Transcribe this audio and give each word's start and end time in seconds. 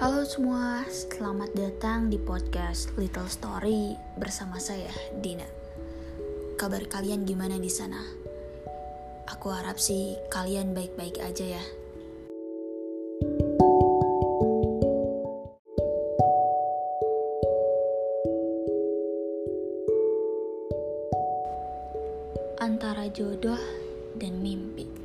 Halo 0.00 0.24
semua, 0.24 0.80
selamat 0.88 1.52
datang 1.52 2.08
di 2.08 2.16
podcast 2.16 2.88
Little 2.96 3.28
Story 3.28 3.92
bersama 4.16 4.56
saya 4.56 4.88
Dina. 5.20 5.44
Kabar 6.56 6.88
kalian 6.88 7.28
gimana 7.28 7.60
di 7.60 7.68
sana? 7.68 8.00
Aku 9.28 9.52
harap 9.52 9.76
sih 9.76 10.16
kalian 10.32 10.72
baik-baik 10.72 11.20
aja 11.20 11.60
ya. 11.60 11.64
Antara 22.56 23.04
jodoh 23.12 23.60
dan 24.16 24.40
mimpi. 24.40 24.99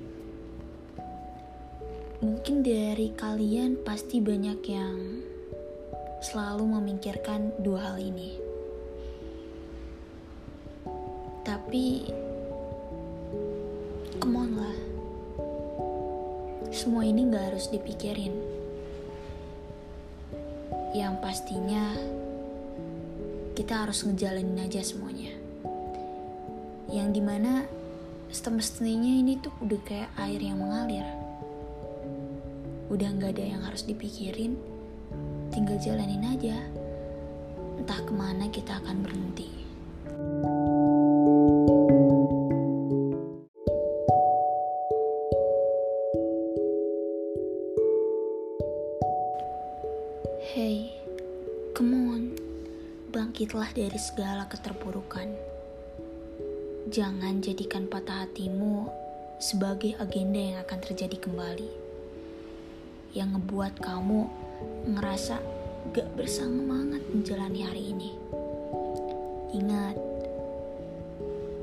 Mungkin 2.25 2.65
dari 2.65 3.13
kalian 3.13 3.85
pasti 3.85 4.17
banyak 4.17 4.57
yang 4.65 4.97
selalu 6.25 6.73
memikirkan 6.73 7.53
dua 7.61 7.93
hal 7.93 8.01
ini. 8.01 8.33
Tapi, 11.45 12.09
come 14.17 14.41
on 14.41 14.51
lah. 14.57 14.77
Semua 16.73 17.05
ini 17.05 17.29
gak 17.29 17.53
harus 17.53 17.69
dipikirin. 17.69 18.33
Yang 20.97 21.13
pastinya, 21.21 21.93
kita 23.53 23.85
harus 23.85 24.01
ngejalanin 24.01 24.65
aja 24.65 24.81
semuanya. 24.81 25.29
Yang 26.89 27.07
di 27.13 27.21
mana 27.21 27.69
semestinya 28.33 29.13
ini 29.13 29.37
tuh 29.37 29.53
udah 29.61 29.81
kayak 29.85 30.09
air 30.17 30.41
yang 30.41 30.57
mengalir 30.57 31.24
udah 32.85 33.09
nggak 33.17 33.33
ada 33.33 33.45
yang 33.57 33.61
harus 33.65 33.81
dipikirin 33.81 34.53
tinggal 35.49 35.77
jalanin 35.81 36.21
aja. 36.35 36.57
Entah 37.79 38.01
ke 38.03 38.13
mana 38.13 38.51
kita 38.51 38.77
akan 38.83 38.97
berhenti. 39.01 39.49
Hey, 50.55 50.87
come 51.75 51.95
on, 51.95 52.23
bangkitlah 53.11 53.75
dari 53.75 53.99
segala 53.99 54.47
keterpurukan. 54.47 55.31
Jangan 56.87 57.43
jadikan 57.43 57.89
patah 57.91 58.23
hatimu 58.23 58.87
sebagai 59.41 59.99
agenda 59.99 60.39
yang 60.39 60.57
akan 60.63 60.79
terjadi 60.79 61.17
kembali 61.19 61.84
yang 63.15 63.31
ngebuat 63.31 63.79
kamu 63.79 64.27
ngerasa 64.91 65.39
gak 65.95 66.07
bersemangat 66.19 66.99
menjalani 67.15 67.63
hari 67.63 67.83
ini. 67.95 68.11
Ingat, 69.55 69.95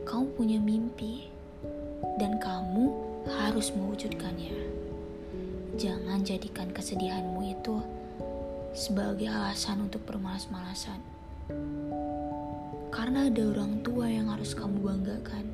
kamu 0.09 0.33
punya 0.33 0.57
mimpi 0.57 1.29
dan 2.17 2.41
kamu 2.41 2.89
harus 3.29 3.69
mewujudkannya. 3.77 4.57
Jangan 5.77 6.25
jadikan 6.25 6.73
kesedihanmu 6.73 7.45
itu 7.45 7.85
sebagai 8.73 9.29
alasan 9.29 9.85
untuk 9.85 10.01
bermalas-malasan. 10.09 11.05
Karena 12.89 13.29
ada 13.29 13.43
orang 13.45 13.85
tua 13.85 14.09
yang 14.09 14.33
harus 14.33 14.57
kamu 14.57 14.81
banggakan. 14.81 15.45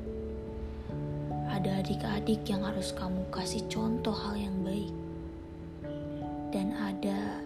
Ada 1.51 1.83
adik-adik 1.83 2.47
yang 2.47 2.63
harus 2.63 2.95
kamu 2.95 3.19
kasih 3.35 3.67
contoh 3.67 4.15
hal 4.15 4.39
yang 4.39 4.55
baik 4.63 5.08
dan 6.49 6.73
ada 6.81 7.45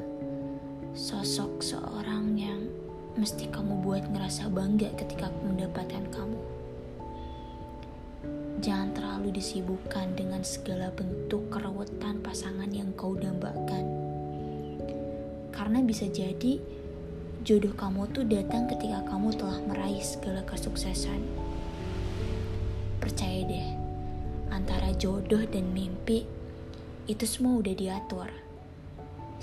sosok 0.95 1.59
seorang 1.59 2.39
yang 2.39 2.71
mesti 3.19 3.51
kamu 3.51 3.83
buat 3.83 4.07
ngerasa 4.07 4.47
bangga 4.47 4.95
ketika 4.95 5.27
mendapatkan 5.43 6.07
kamu. 6.07 6.39
Jangan 8.63 8.95
terlalu 8.95 9.35
disibukkan 9.35 10.15
dengan 10.15 10.39
segala 10.47 10.87
bentuk 10.95 11.51
kerewetan 11.51 12.23
pasangan 12.23 12.71
yang 12.71 12.95
kau 12.95 13.11
dambakan. 13.19 13.83
Karena 15.51 15.83
bisa 15.83 16.07
jadi 16.07 16.63
jodoh 17.43 17.75
kamu 17.75 18.07
tuh 18.15 18.23
datang 18.23 18.71
ketika 18.71 19.03
kamu 19.03 19.35
telah 19.35 19.59
meraih 19.67 19.99
segala 19.99 20.47
kesuksesan. 20.47 21.19
Percaya 23.03 23.43
deh, 23.43 23.67
antara 24.47 24.95
jodoh 24.95 25.43
dan 25.43 25.75
mimpi 25.75 26.23
itu 27.03 27.27
semua 27.27 27.59
udah 27.59 27.75
diatur 27.75 28.42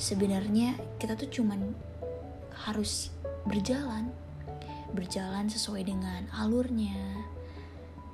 sebenarnya 0.01 0.81
kita 0.97 1.13
tuh 1.13 1.29
cuman 1.29 1.77
harus 2.65 3.13
berjalan. 3.45 4.09
Berjalan 4.91 5.47
sesuai 5.47 5.87
dengan 5.87 6.27
alurnya 6.35 6.99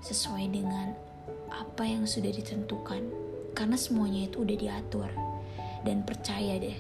sesuai 0.05 0.53
dengan 0.53 0.93
apa 1.49 1.87
yang 1.87 2.05
sudah 2.05 2.29
ditentukan. 2.35 3.07
Karena 3.57 3.79
semuanya 3.79 4.29
itu 4.29 4.45
udah 4.45 4.57
diatur. 4.59 5.09
Dan 5.87 6.03
percaya 6.03 6.59
deh 6.59 6.77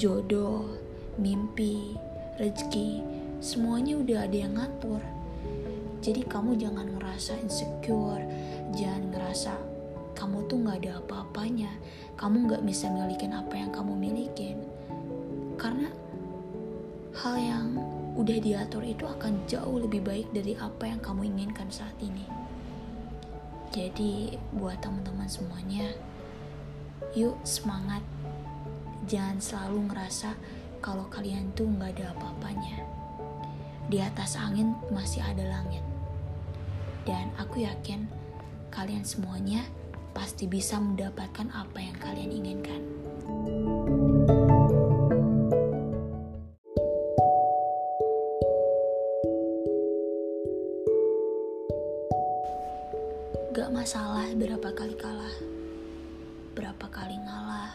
jodoh 0.00 0.80
mimpi 1.20 1.92
rezeki 2.40 3.04
semuanya 3.44 4.00
udah 4.00 4.18
ada 4.24 4.36
yang 4.36 4.56
ngatur. 4.56 5.02
Jadi 6.02 6.26
kamu 6.26 6.58
jangan 6.58 6.98
ngerasa 6.98 7.38
insecure 7.38 8.24
jangan 8.74 9.12
ngerasa 9.12 9.52
kamu 10.22 10.46
tuh 10.46 10.62
nggak 10.62 10.78
ada 10.86 11.02
apa-apanya. 11.02 11.74
Kamu 12.14 12.46
nggak 12.46 12.62
bisa 12.62 12.86
milikin 12.94 13.34
apa 13.34 13.58
yang 13.58 13.74
kamu 13.74 13.98
milikin. 13.98 14.62
Karena 15.58 15.90
hal 17.18 17.34
yang 17.42 17.66
udah 18.14 18.38
diatur 18.38 18.86
itu 18.86 19.02
akan 19.02 19.42
jauh 19.50 19.82
lebih 19.82 19.98
baik 20.06 20.30
dari 20.30 20.54
apa 20.54 20.86
yang 20.86 21.02
kamu 21.02 21.26
inginkan 21.26 21.66
saat 21.74 21.98
ini. 21.98 22.22
Jadi 23.74 24.38
buat 24.54 24.78
teman-teman 24.78 25.26
semuanya 25.26 25.90
yuk 27.18 27.34
semangat. 27.42 28.06
Jangan 29.10 29.42
selalu 29.42 29.90
ngerasa 29.90 30.38
kalau 30.78 31.10
kalian 31.10 31.50
tuh 31.58 31.66
nggak 31.66 31.98
ada 31.98 32.14
apa-apanya. 32.14 32.78
Di 33.90 33.98
atas 33.98 34.38
angin 34.38 34.78
masih 34.94 35.18
ada 35.18 35.42
langit. 35.50 35.82
Dan 37.02 37.34
aku 37.34 37.66
yakin 37.66 38.06
kalian 38.70 39.02
semuanya 39.02 39.66
pasti 40.12 40.44
bisa 40.44 40.76
mendapatkan 40.76 41.48
apa 41.52 41.78
yang 41.80 41.96
kalian 41.98 42.30
inginkan. 42.32 42.80
Gak 53.52 53.68
masalah 53.68 54.32
berapa 54.32 54.68
kali 54.72 54.96
kalah, 54.96 55.36
berapa 56.56 56.86
kali 56.88 57.20
ngalah, 57.20 57.72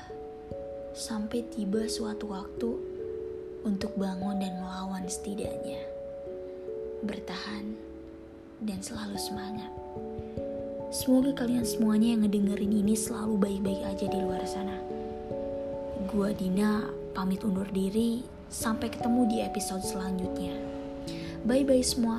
sampai 0.97 1.45
tiba 1.53 1.85
suatu 1.85 2.33
waktu 2.33 2.71
untuk 3.61 3.93
bangun 3.93 4.41
dan 4.41 4.57
melawan 4.57 5.05
setidaknya. 5.05 5.85
Bertahan 7.05 7.77
dan 8.65 8.81
selalu 8.81 9.21
semangat. 9.21 9.69
Semoga 10.87 11.35
kalian 11.43 11.67
semuanya 11.67 12.15
yang 12.15 12.23
ngedengerin 12.23 12.79
ini 12.79 12.95
selalu 12.95 13.35
baik-baik 13.35 13.83
aja 13.83 14.05
di 14.07 14.19
luar 14.23 14.39
sana. 14.47 14.79
Gua 16.07 16.31
Dina 16.31 16.87
pamit 17.11 17.43
undur 17.43 17.67
diri. 17.75 18.23
Sampai 18.47 18.87
ketemu 18.87 19.27
di 19.27 19.37
episode 19.43 19.83
selanjutnya. 19.83 20.55
Bye-bye 21.43 21.83
semua. 21.83 22.15